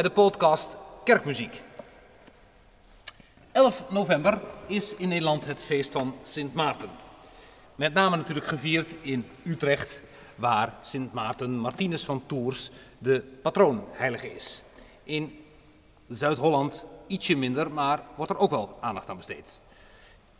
[0.00, 1.62] bij de podcast Kerkmuziek.
[3.52, 6.88] 11 november is in Nederland het feest van Sint Maarten.
[7.74, 10.02] Met name natuurlijk gevierd in Utrecht,
[10.34, 14.62] waar Sint Maarten Martinus van Tours de patroonheilige is.
[15.04, 15.38] In
[16.08, 19.60] Zuid-Holland ietsje minder, maar wordt er ook wel aandacht aan besteed.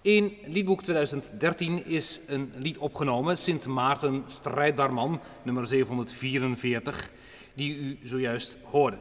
[0.00, 7.10] In liedboek 2013 is een lied opgenomen, Sint Maarten Strijdbaar Man, nummer 744,
[7.54, 8.96] die u zojuist hoorde.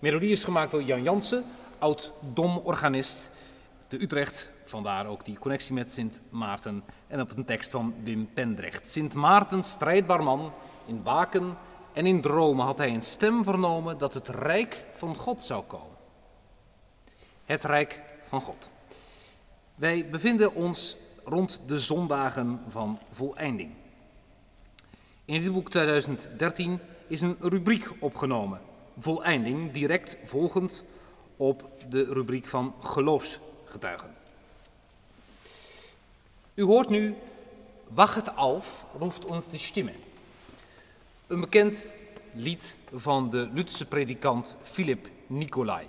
[0.00, 1.44] Melodie is gemaakt door Jan Jansen,
[1.78, 3.30] oud-domorganist
[3.86, 8.28] te Utrecht, vandaar ook die connectie met Sint Maarten en op een tekst van Wim
[8.32, 8.90] Pendrecht.
[8.90, 10.52] Sint Maarten, strijdbaar man,
[10.86, 11.56] in waken
[11.92, 15.96] en in dromen had hij een stem vernomen dat het rijk van God zou komen.
[17.44, 18.70] Het rijk van God.
[19.74, 23.70] Wij bevinden ons rond de zondagen van voleinding.
[25.24, 28.60] In dit boek 2013 is een rubriek opgenomen,
[28.98, 30.84] voleinding, direct volgend
[31.36, 34.14] op de rubriek van geloofsgetuigen.
[36.54, 37.14] U hoort nu,
[37.88, 39.92] Wachet auf, roept ons de stimme.
[41.26, 41.92] Een bekend
[42.32, 45.86] lied van de Lutherse predikant Philip Nicolai,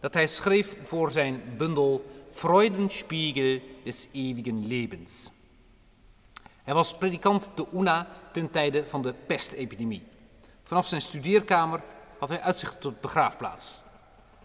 [0.00, 5.30] dat hij schreef voor zijn bundel Freudenspiegel des ewigen Lebens.
[6.62, 10.02] Hij was predikant de Una ten tijde van de pestepidemie.
[10.62, 11.82] Vanaf zijn studeerkamer
[12.22, 13.82] had hij uitzicht tot de begraafplaats.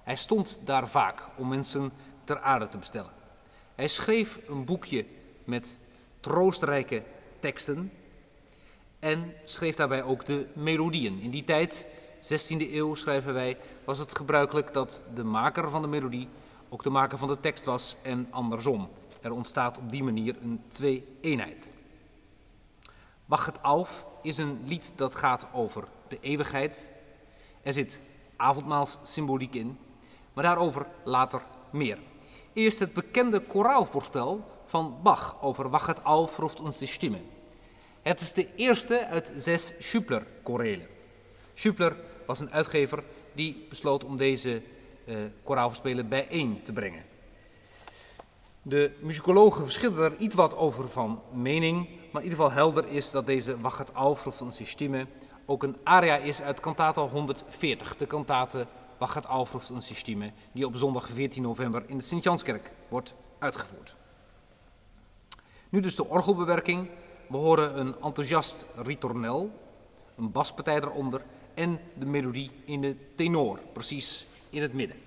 [0.03, 1.91] Hij stond daar vaak om mensen
[2.23, 3.11] ter aarde te bestellen.
[3.75, 5.05] Hij schreef een boekje
[5.43, 5.77] met
[6.19, 7.03] troostrijke
[7.39, 7.91] teksten
[8.99, 11.19] en schreef daarbij ook de melodieën.
[11.19, 11.85] In die tijd,
[12.21, 16.27] 16e eeuw schrijven wij, was het gebruikelijk dat de maker van de melodie
[16.69, 18.89] ook de maker van de tekst was en andersom.
[19.21, 21.71] Er ontstaat op die manier een twee-eenheid.
[23.25, 26.95] Wachet auf is een lied dat gaat over de eeuwigheid.
[27.67, 27.99] Er zit
[28.35, 29.77] avondmaalssymboliek in,
[30.33, 31.97] maar daarover later meer.
[32.53, 37.17] Eerst het bekende koraalvoorspel van Bach over Wachet auf ruft ons de stimme.
[38.01, 40.87] Het is de eerste uit zes Schubler-chorelen.
[41.53, 43.03] Schubler was een uitgever
[43.33, 44.61] die besloot om deze
[45.05, 47.03] uh, koraalverspelen bijeen te brengen.
[48.61, 53.11] De muzikologen verschillen er iets wat over van mening, maar in ieder geval helder is
[53.11, 55.07] dat deze Wachet auf ruft ons de stimme
[55.49, 58.67] ook een aria is uit kantate 140, de kantate
[59.51, 63.95] ruft ons de stimme, die op zondag 14 november in de Sint-Janskerk wordt uitgevoerd.
[65.69, 66.89] Nu dus de orgelbewerking.
[67.27, 69.51] We horen een enthousiast ritornel,
[70.15, 71.21] een baspartij eronder
[71.53, 75.06] en de melodie in de tenor, precies in het midden.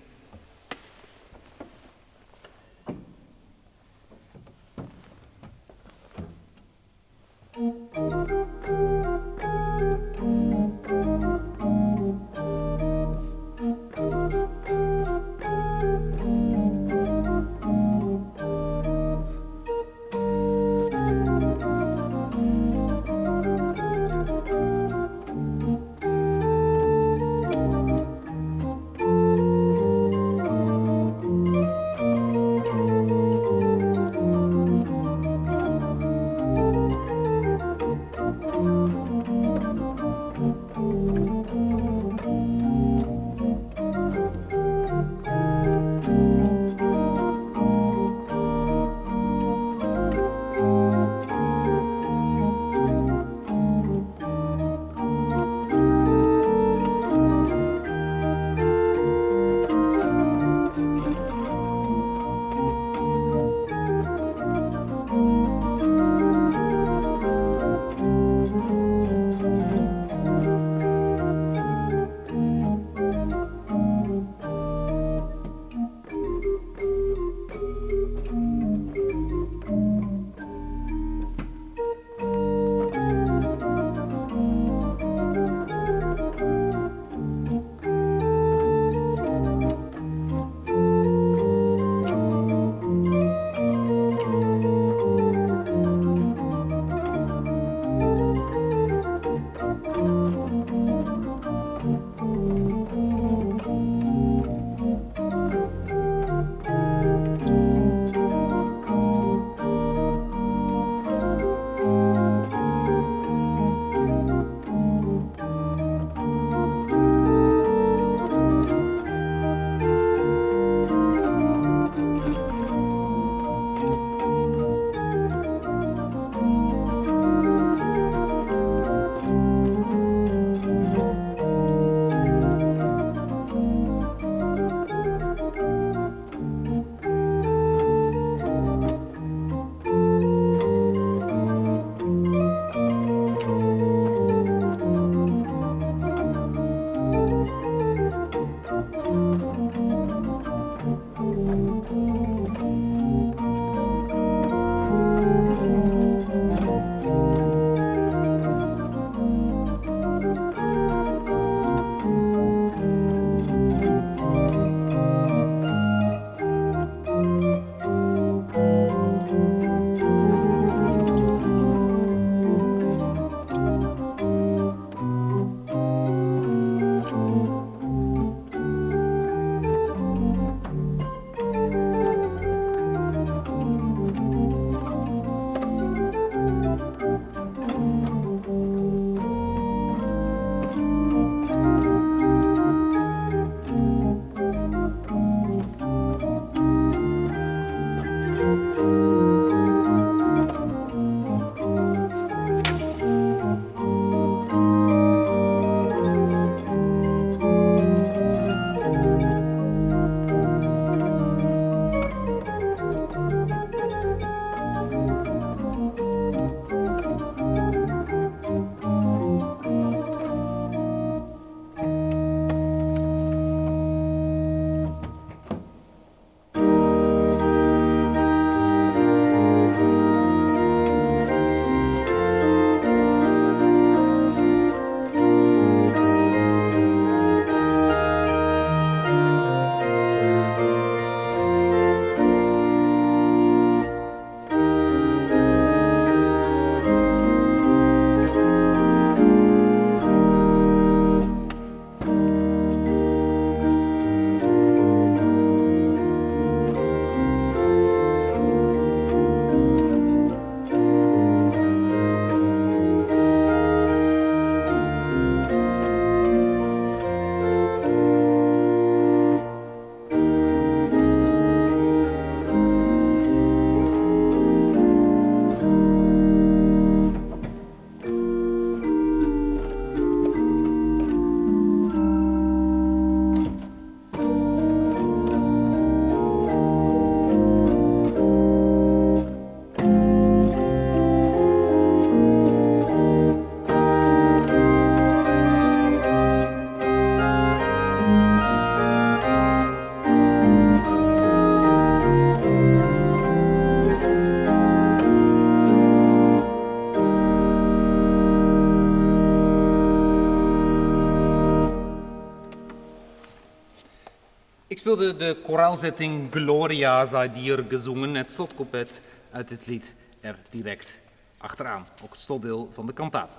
[314.81, 321.01] Speelde de koraalzetting Gloria sei dir gezongen, het slotcouplet uit dit lied er direct
[321.39, 321.87] achteraan.
[322.03, 323.37] Ook het slotdeel van de kantate.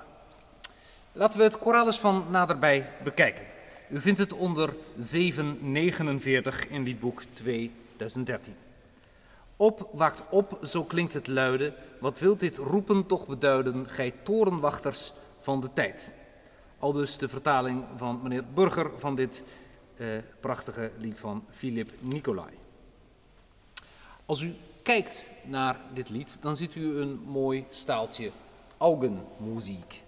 [1.12, 3.45] Laten we het koraal eens van naderbij bekijken.
[3.89, 8.55] U vindt het onder 749 in liedboek 2013.
[9.55, 11.74] Op, waakt op, zo klinkt het luiden.
[12.00, 16.13] Wat wilt dit roepen toch beduiden, gij torenwachters van de tijd?
[16.79, 19.43] Al dus de vertaling van meneer Burger van dit
[20.39, 22.53] prachtige lied van Philip Nicolai.
[24.25, 28.31] Als u kijkt naar dit lied, dan ziet u een mooi staaltje
[28.77, 30.03] augenmuziek.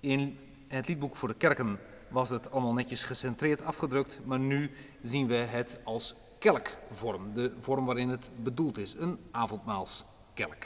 [0.00, 4.70] In het liedboek voor de kerken was het allemaal netjes gecentreerd afgedrukt, maar nu
[5.02, 10.64] zien we het als kelkvorm, de vorm waarin het bedoeld is, een avondmaalskelk.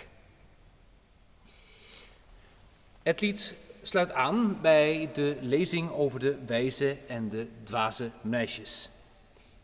[3.03, 8.91] Het lied sluit aan bij de lezing over de wijze en de dwaze meisjes.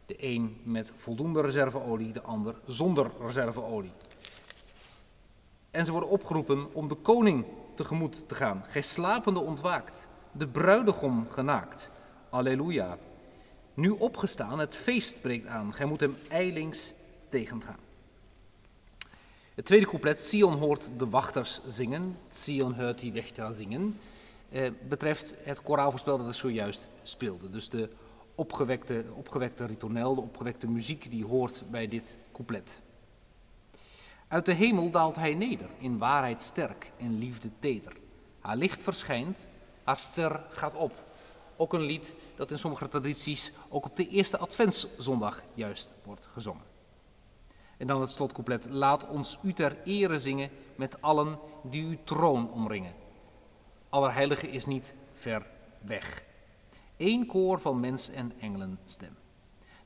[0.07, 3.93] De een met voldoende reserveolie, de ander zonder reserveolie.
[5.71, 7.45] En ze worden opgeroepen om de koning
[7.75, 8.65] tegemoet te gaan.
[8.69, 11.91] Gij slapende ontwaakt, de bruidegom genaakt.
[12.31, 12.99] Alleluia.
[13.75, 15.75] Nu opgestaan, het feest breekt aan.
[15.75, 16.93] Gij moet hem eilings
[17.29, 17.88] tegengaan.
[19.59, 23.99] Het tweede couplet, Sion hoort de wachters zingen, Sion hoort die wächter zingen,
[24.51, 27.51] eh, betreft het koraalvoorspel dat er zojuist speelde.
[27.51, 27.89] Dus de
[28.35, 32.81] opgewekte, opgewekte ritonel, de opgewekte muziek die hoort bij dit couplet.
[34.29, 37.97] Uit de hemel daalt hij neder, in waarheid sterk en liefde teder.
[38.41, 39.49] Haar licht verschijnt,
[39.85, 41.05] haar ster gaat op.
[41.57, 46.78] Ook een lied dat in sommige tradities ook op de eerste adventszondag juist wordt gezongen.
[47.79, 48.67] En dan het slotcouplet.
[48.71, 52.93] Laat ons u ter ere zingen met allen die uw troon omringen.
[53.89, 55.47] Allerheilige is niet ver
[55.81, 56.23] weg.
[56.97, 59.17] Eén koor van mens en engelen stem.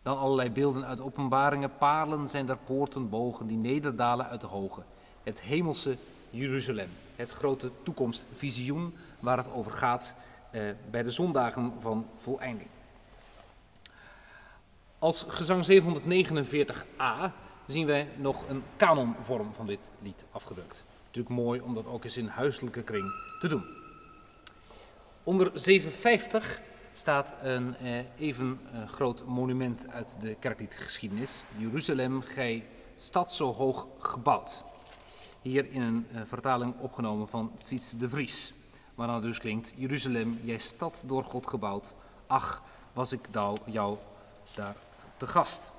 [0.02, 4.82] Dan allerlei beelden uit openbaringen, parelen zijn der poorten bogen die nederdalen uit de hoge.
[5.22, 5.96] Het hemelse
[6.30, 10.14] Jeruzalem, het grote toekomstvisioen waar het over gaat
[10.50, 12.68] eh, bij de zondagen van voleinding.
[14.98, 17.32] Als gezang 749a
[17.66, 20.84] zien wij nog een kanonvorm van dit lied afgedrukt.
[21.04, 23.64] Natuurlijk mooi om dat ook eens in huiselijke kring te doen.
[25.22, 26.60] Onder 750
[26.92, 31.44] staat een eh, even groot monument uit de kerkliedgeschiedenis.
[31.56, 32.66] Jeruzalem, gij
[32.96, 34.62] stad zo hoog gebouwd.
[35.42, 38.54] Hier in een eh, vertaling opgenomen van Siets de Vries.
[38.94, 41.94] Waarna dus klinkt, Jeruzalem, jij stad door God gebouwd.
[42.26, 43.28] Ach, was ik
[43.64, 43.98] jou
[44.54, 44.76] daar
[45.16, 45.72] te gast.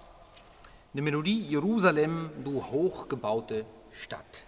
[0.94, 4.44] De melodie Jeruzalem, du hooggebouwde stad.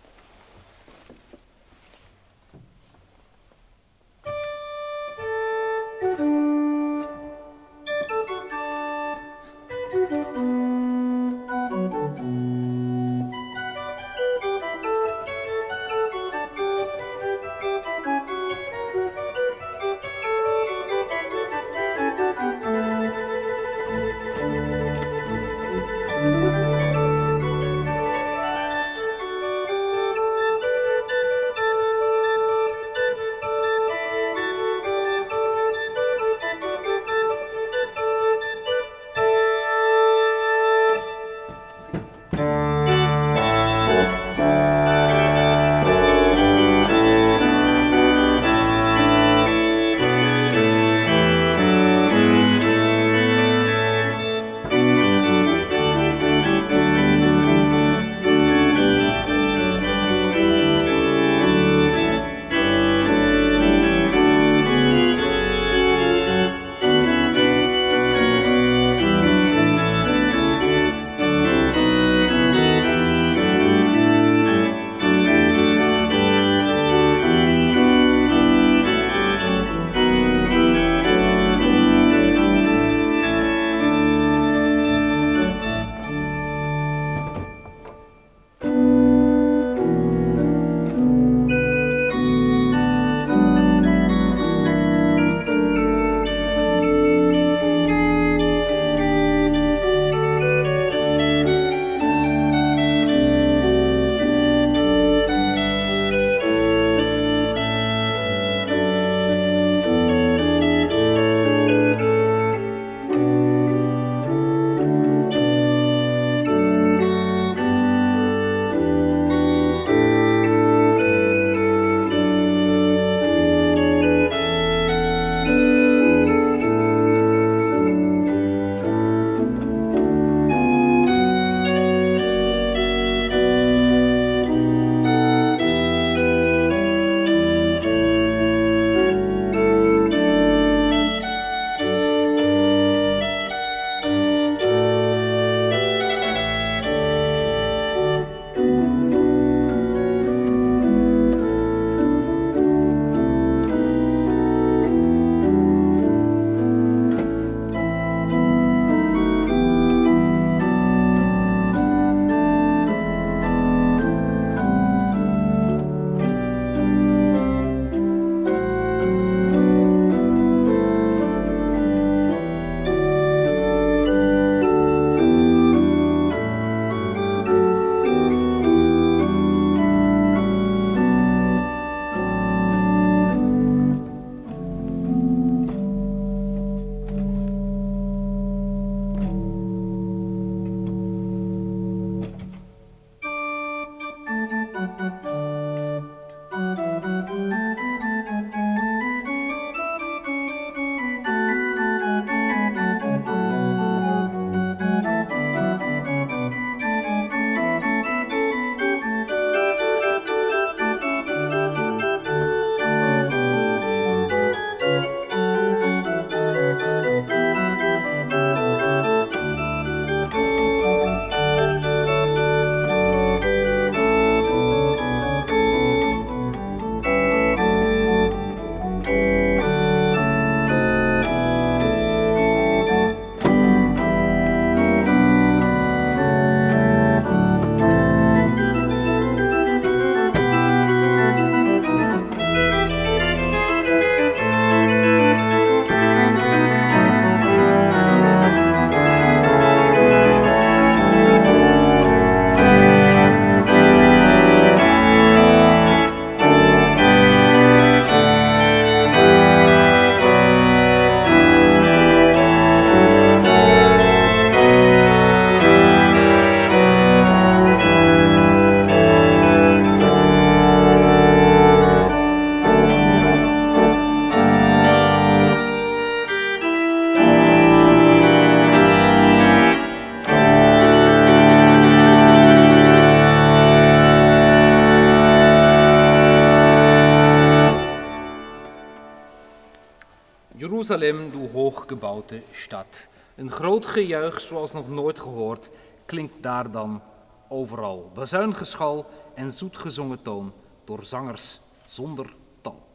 [290.85, 293.07] Jeruzalem, du hooggebouwde stad.
[293.35, 295.69] Een groot gejuich, zoals nog nooit gehoord,
[296.05, 297.01] klinkt daar dan
[297.47, 298.11] overal.
[298.13, 302.87] Bazuingeschal en zoet gezongen toon door zangers zonder tal.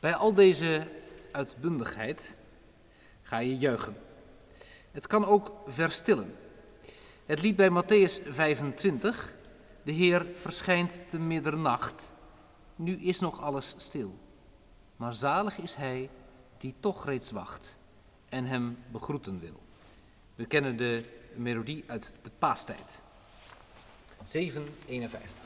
[0.00, 0.86] Bij al deze
[1.32, 2.36] uitbundigheid
[3.22, 3.96] ga je juichen.
[4.90, 6.34] Het kan ook verstillen.
[7.26, 9.34] Het lied bij Matthäus 25,
[9.82, 12.12] de Heer verschijnt te middernacht,
[12.76, 14.24] nu is nog alles stil.
[14.96, 16.10] Maar zalig is hij
[16.58, 17.76] die toch reeds wacht
[18.28, 19.62] en hem begroeten wil.
[20.34, 21.04] We kennen de
[21.34, 23.02] melodie uit de paastijd.
[24.22, 25.45] 751.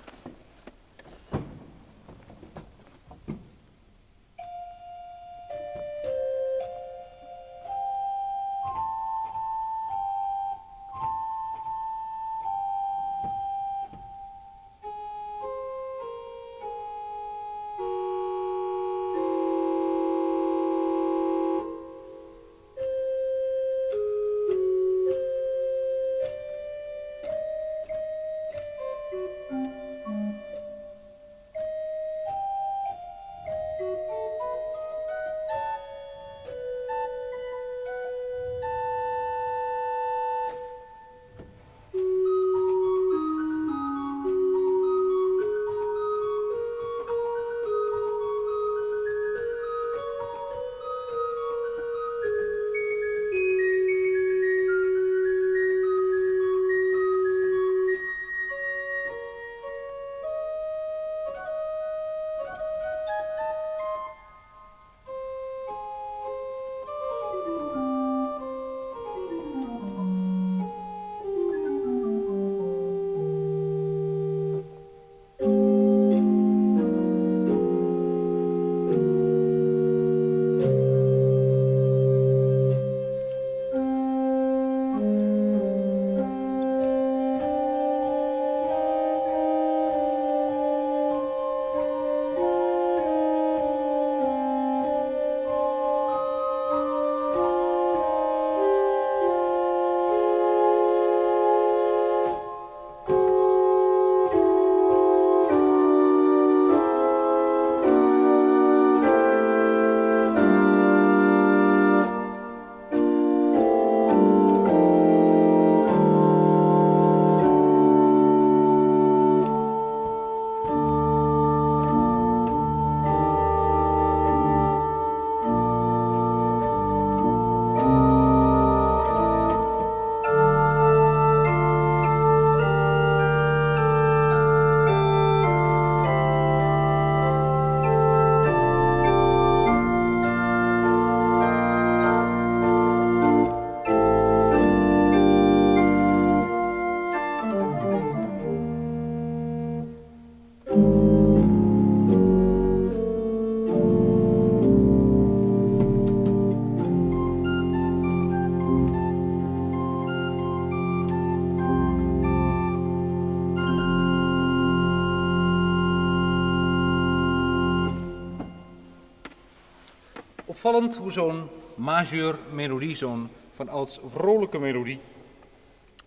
[170.71, 175.01] Hoe zo'n majeur melodie, zo'n van als vrolijke melodie,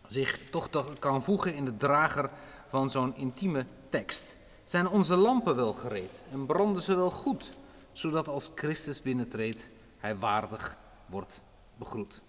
[0.07, 2.29] zich toch toch kan voegen in de drager
[2.67, 4.35] van zo'n intieme tekst.
[4.63, 7.49] Zijn onze lampen wel gereed en branden ze wel goed,
[7.91, 11.41] zodat als Christus binnentreedt, hij waardig wordt
[11.75, 12.21] begroet.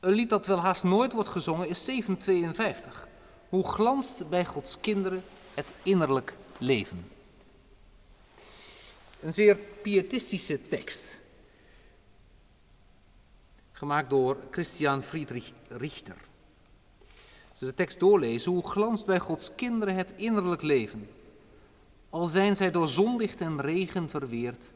[0.00, 3.08] Een lied dat wel haast nooit wordt gezongen is 752.
[3.48, 5.22] Hoe glanst bij Gods kinderen
[5.54, 7.17] het innerlijk leven.
[9.20, 11.04] Een zeer pietistische tekst.
[13.72, 16.16] Gemaakt door Christian Friedrich Richter.
[17.50, 21.08] Als we de tekst doorlezen, hoe glanst bij Gods kinderen het innerlijk leven.
[22.10, 24.72] Al zijn zij door zonlicht en regen verweerd,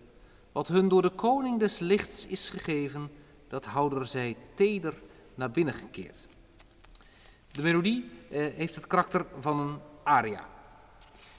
[0.52, 3.10] wat hun door de koning des lichts is gegeven,
[3.48, 4.94] dat houden zij teder
[5.34, 6.26] naar binnen gekeerd.
[7.50, 10.51] De melodie eh, heeft het karakter van een aria.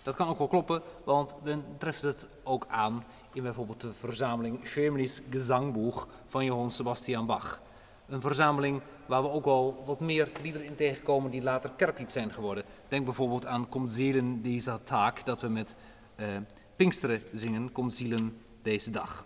[0.03, 4.67] Dat kan ook wel kloppen, want men treft het ook aan in bijvoorbeeld de verzameling
[4.67, 7.61] Schemenisch Gezangbuch van Johann Sebastian Bach.
[8.07, 12.31] Een verzameling waar we ook al wat meer liederen in tegenkomen die later kerklied zijn
[12.31, 12.63] geworden.
[12.87, 15.75] Denk bijvoorbeeld aan Komt zielen deze taak, dat we met
[16.15, 16.25] uh,
[16.75, 19.25] Pinksteren zingen, Komt zielen deze dag.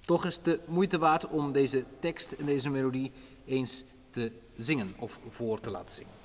[0.00, 3.12] Toch is het de moeite waard om deze tekst en deze melodie
[3.44, 6.21] eens te zingen of voor te laten zingen.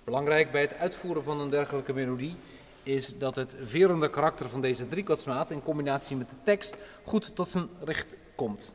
[0.03, 2.35] Belangrijk bij het uitvoeren van een dergelijke melodie
[2.83, 7.49] is dat het verende karakter van deze driekortsmaat in combinatie met de tekst goed tot
[7.49, 8.73] zijn recht komt.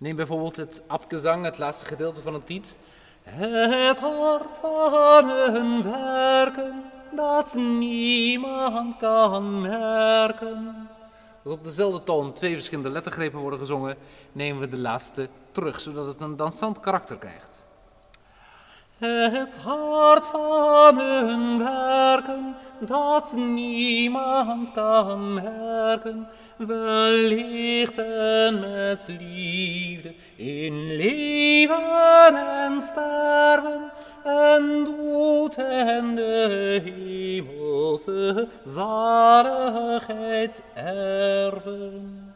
[0.00, 2.78] Neem bijvoorbeeld het abgezang, het laatste gedeelte van het lied.
[3.22, 6.84] Het hart van hun werken,
[7.16, 10.88] dat niemand kan merken.
[11.44, 13.96] Als op dezelfde toon twee verschillende lettergrepen worden gezongen,
[14.32, 17.66] nemen we de laatste terug, zodat het een dansant karakter krijgt.
[19.00, 32.34] Het hart van hun werken, dat niemand kan merken, we lichten met liefde in leven
[32.34, 33.90] en sterven,
[34.24, 42.34] en dood en de hemelse zaligheid erven.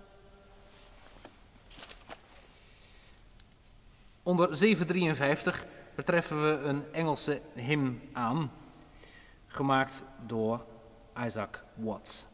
[4.23, 8.51] Onder 753 betreffen we een Engelse hymn aan,
[9.47, 10.65] gemaakt door
[11.27, 12.27] Isaac Watts.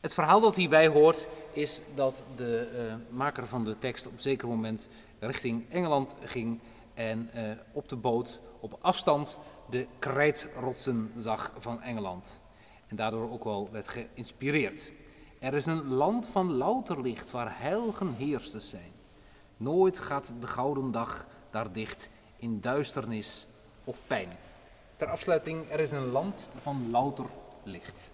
[0.00, 4.20] Het verhaal dat hierbij hoort is dat de eh, maker van de tekst op een
[4.20, 6.60] zeker moment richting Engeland ging
[6.94, 7.42] en eh,
[7.72, 9.38] op de boot op afstand
[9.70, 12.40] de krijtrotsen zag van Engeland.
[12.86, 14.92] En daardoor ook wel werd geïnspireerd.
[15.38, 18.92] Er is een land van louter licht waar heilgen heersters zijn.
[19.58, 23.46] Nooit gaat de gouden dag daar dicht in duisternis
[23.84, 24.28] of pijn.
[24.96, 27.26] Ter afsluiting, er is een land van louter
[27.62, 28.10] licht.